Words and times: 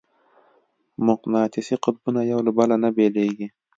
مقناطیسي 1.07 1.75
قطبونه 1.83 2.21
یو 2.31 2.39
له 2.47 2.51
بله 2.57 2.75
نه 2.83 2.89
بېلېږي. 2.95 3.47